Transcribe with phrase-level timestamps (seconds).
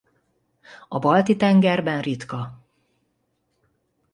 [0.87, 2.59] A Balti-tengerben ritka.